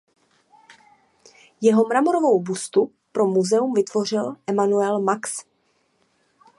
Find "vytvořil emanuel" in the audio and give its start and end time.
3.73-4.99